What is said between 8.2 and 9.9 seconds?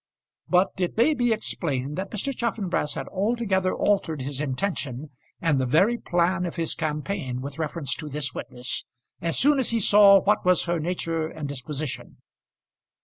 witness, as soon as he